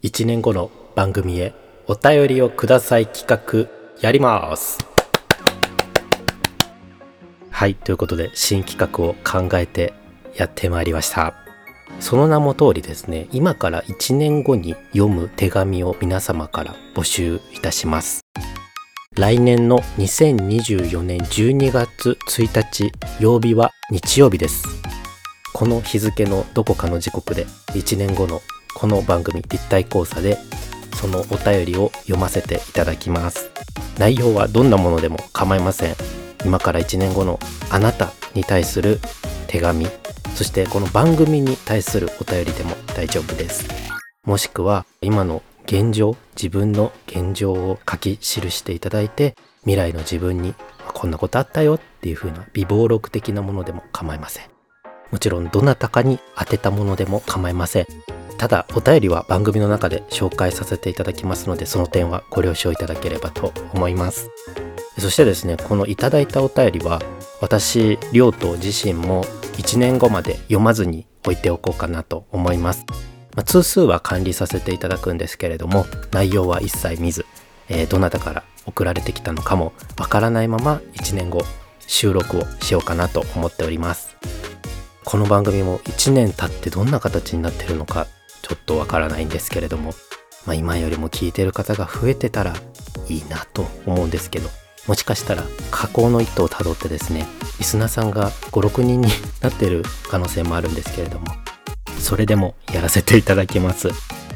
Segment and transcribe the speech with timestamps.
[0.00, 1.52] 1年後の番組へ
[1.88, 3.68] お便りをください企画
[4.00, 4.78] やります。
[7.50, 9.92] はいということで新企画を考えて
[10.36, 11.34] やってまいりました。
[11.98, 18.20] その名も通りですね今から1年後に読む手紙を皆様から募集いたします。
[19.16, 24.64] 来年の2024年12月1日曜日は日曜日です。
[25.52, 28.40] この日付のどこかの時刻で1年後の
[28.78, 30.38] この番組立体交差で
[30.94, 33.50] そのお便りを読ませていただきます。
[33.98, 35.96] 内容はどんなものでも構いません。
[36.44, 39.00] 今から1年後のあなたに対する
[39.48, 39.88] 手紙
[40.36, 43.66] そしてこの番組に対するお便りでも大丈夫です。
[44.24, 50.54] もしくは今の現状自分の現状を書き記していただいて未来の自分に
[50.94, 54.44] こんなことあったよっていう風な微暴録的なものでも構いません。
[55.10, 58.17] もちろんどなたかに当てたものでも構いません。
[58.38, 64.30] ただお便りは番組の中で紹介させていただきますのでその点はご了承いただければと思います。
[64.96, 67.02] そしてですねこのいただいたお便りは
[67.40, 69.24] 私亮と自身も
[69.56, 72.84] 1年後まで読まずに置いておこうかなと思います、
[73.36, 77.26] まあ、通数は管理させていただくんですけれども内容は一切見ず、
[77.68, 81.42] えー、どなたから送られてきたのかもわからないまま1年後
[81.86, 84.16] 収録をしようかなと思っております。
[85.04, 88.06] この番組も1年経ってどんな形になってるのか
[88.48, 89.92] ちょっとわからないんですけれども、
[90.46, 92.54] まあ、今よりも聞いてる方が増えてたら
[93.08, 94.48] いいなと思うんですけど
[94.86, 97.26] もしかしたら加工の一途をたどってですね
[97.58, 99.08] リスナーさんが56人に
[99.42, 101.26] なってる可能性もあるんですけれども
[101.98, 103.88] それでもやらせていただきます。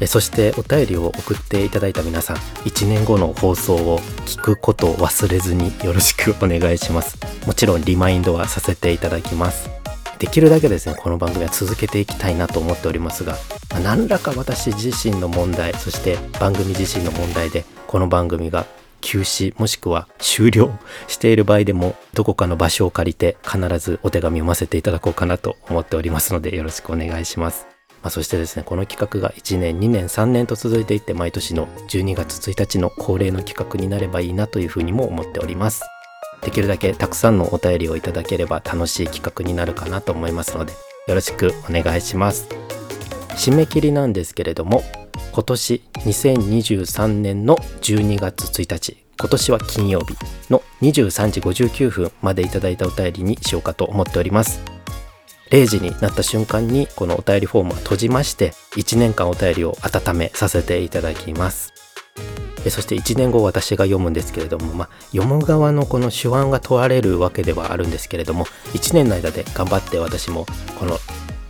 [0.00, 7.18] えそしてお便りを送っていただいた皆さん1年後の放送を聞くことを忘れずによろしくお願いします。
[7.46, 9.79] もちろんリマインドはさせていただきます。
[10.20, 13.38] できるだけですねこの番組は続けていきたいなと思っておりますが、
[13.70, 18.66] まあ、何らか私自身の問題そして番組自身の問題でこの番組が
[19.00, 27.66] 休止もしくは終了している場合でもどこかの場所を借りて必ずお手紙読ませていただこうかなと思っておりますのでよろしくお願いします。
[28.02, 35.82] まあ、そしてですね、この企画が1年、2年、3年と続いていって毎年の12月1日の恒例の企画になればいいなというふうにも思っております。
[36.42, 40.72] できるだけたくさんのお便りをいただければ楽しい企画になるかなと思いますので
[41.06, 42.48] よろしくお願いします。
[43.30, 44.82] 締め切りなんですけれども
[45.32, 50.16] 今年2023年の12月1日今年は金曜日
[50.50, 54.60] の23時59分までいただいたお便りにしようかと思っております。
[55.50, 61.79] 0時になった瞬間にこのお便りフォームは閉じまして1年間お便りを温めさせていただきます。
[62.68, 68.44] そして1年後私が読むんですけれども、まあ、読む側のこの手腕が問われるわけではあるんですけれども
[68.74, 70.44] 1年の間で頑張って私も
[70.78, 70.98] この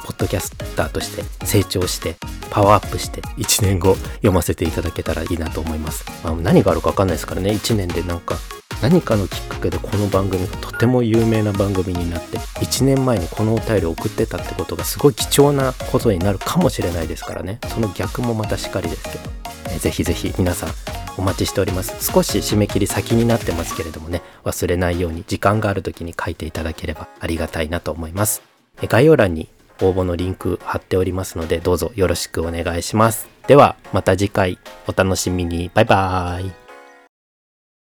[0.05, 2.17] ポッドキャスターとして成長して
[2.51, 7.51] パワーアップして1年後読ませていただけたらいいなと思います、まあ、何があるか分かんないですからね。
[7.51, 8.37] 1年でなんか
[8.83, 17.59] 何かのきっかけでこの番組がとても有名な番組になって1年前にこのお便りを送ってたってことがすごい貴重なことになるかもしれないですからね。
[17.69, 19.41] その逆もまたしかりですけど。
[19.79, 22.11] ぜひぜひ皆さんお待ちしております。
[22.11, 28.43] 少し締め切り先になってますけれどもね忘れないように時間がある時に書いていただければありがたいなと思います。
[28.89, 29.51] 概要欄に
[29.83, 33.29] 応募のリンク貼っておりますのでどうぞよろしくお願いします。
[33.47, 34.59] ではまた次回
[34.89, 35.71] お楽しみに。
[35.75, 36.60] バイバーイ。